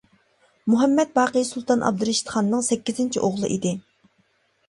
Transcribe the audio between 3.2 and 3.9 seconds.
ئوغلى ئىدى.